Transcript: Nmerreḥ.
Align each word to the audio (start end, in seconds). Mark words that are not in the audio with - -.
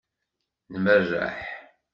Nmerreḥ. 0.73 1.37